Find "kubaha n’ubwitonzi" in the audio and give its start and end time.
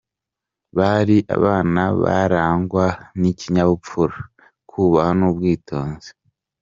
4.69-6.09